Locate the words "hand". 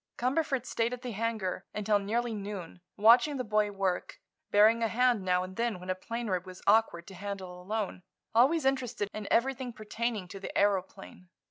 4.87-5.21